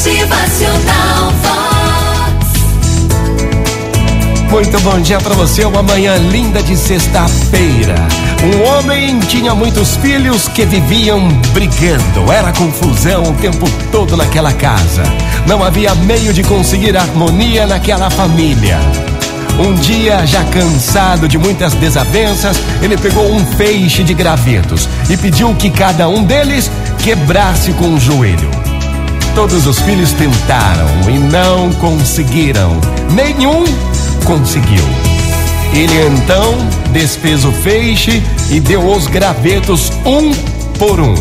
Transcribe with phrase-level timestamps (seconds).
[0.00, 2.48] Motivacional Vox.
[4.50, 7.96] Muito bom dia para você, uma manhã linda de sexta-feira.
[8.42, 12.32] Um homem tinha muitos filhos que viviam brigando.
[12.32, 15.02] Era confusão o tempo todo naquela casa.
[15.46, 18.78] Não havia meio de conseguir harmonia naquela família.
[19.58, 25.54] Um dia, já cansado de muitas desavenças, ele pegou um feixe de gravetos e pediu
[25.54, 26.70] que cada um deles
[27.02, 28.49] quebrasse com o joelho.
[29.40, 32.78] Todos os filhos tentaram e não conseguiram.
[33.10, 33.64] Nenhum
[34.26, 34.84] conseguiu.
[35.72, 36.58] Ele então
[36.92, 40.30] desfez o feixe e deu os gravetos um
[40.78, 41.14] por um.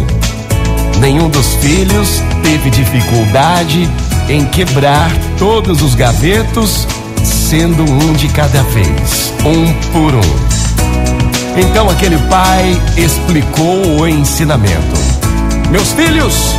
[1.00, 3.90] Nenhum dos filhos teve dificuldade
[4.28, 6.86] em quebrar todos os gavetos,
[7.24, 11.58] sendo um de cada vez, um por um.
[11.58, 15.00] Então aquele pai explicou o ensinamento.
[15.72, 16.54] Meus filhos,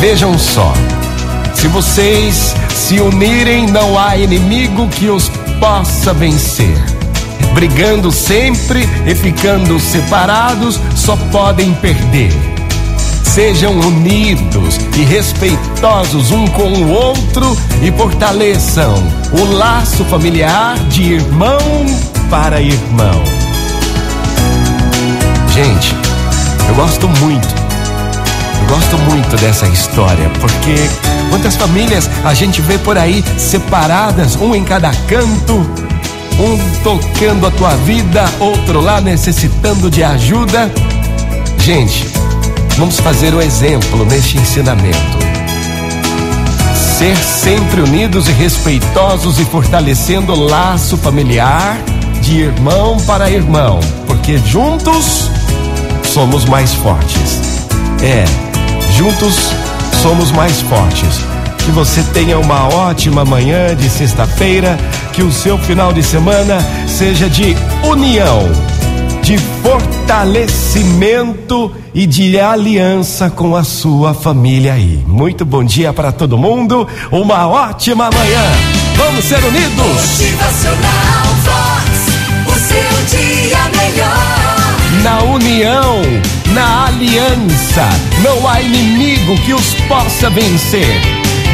[0.00, 0.72] vejam só.
[1.54, 6.76] Se vocês se unirem, não há inimigo que os possa vencer.
[7.54, 12.30] Brigando sempre e ficando separados, só podem perder.
[13.22, 18.94] Sejam unidos e respeitosos um com o outro e fortaleçam
[19.32, 21.58] o laço familiar de irmão
[22.30, 23.22] para irmão.
[25.52, 25.94] Gente,
[26.68, 27.65] eu gosto muito,
[28.68, 30.74] gosto muito dessa história, porque
[31.30, 35.54] quantas famílias a gente vê por aí separadas, um em cada canto,
[36.38, 40.70] um tocando a tua vida, outro lá necessitando de ajuda.
[41.58, 42.06] Gente,
[42.76, 45.26] vamos fazer o exemplo neste ensinamento.
[46.98, 51.76] Ser sempre unidos e respeitosos e fortalecendo o laço familiar
[52.22, 55.30] de irmão para irmão, porque juntos
[56.04, 57.55] somos mais fortes.
[58.02, 58.24] É,
[58.92, 59.50] juntos
[60.02, 61.20] somos mais fortes.
[61.58, 64.78] Que você tenha uma ótima manhã de sexta-feira,
[65.12, 68.48] que o seu final de semana seja de união,
[69.22, 75.02] de fortalecimento e de aliança com a sua família aí.
[75.06, 78.44] Muito bom dia para todo mundo, uma ótima manhã.
[78.96, 79.74] Vamos ser unidos.
[79.76, 81.90] Motivacional Vox.
[82.46, 84.46] O seu dia melhor.
[85.02, 86.00] Na união,
[86.56, 87.86] na aliança,
[88.22, 91.02] não há inimigo que os possa vencer.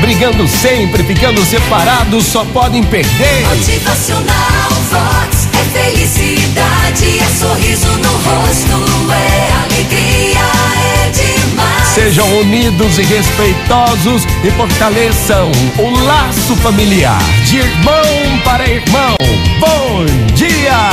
[0.00, 3.46] Brigando sempre, ficando separados, só podem perder.
[3.48, 5.48] Motivacional Vox.
[5.54, 10.38] É felicidade, é sorriso no rosto, é alegria,
[10.78, 11.88] é demais.
[11.88, 19.16] Sejam unidos e respeitosos e fortaleçam o laço familiar de irmão para irmão.
[19.58, 20.91] Bom dia!